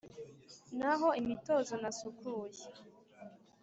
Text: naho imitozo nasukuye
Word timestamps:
naho 0.77 1.07
imitozo 1.21 1.73
nasukuye 1.81 2.63